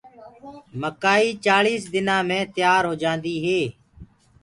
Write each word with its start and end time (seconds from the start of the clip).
مڪآئي 0.81 1.27
چآݪيس 1.43 1.83
دنآ 1.93 2.17
مي 2.27 2.39
تيآر 2.55 2.83
هوجآندي 2.89 3.35
هي۔ 3.45 3.61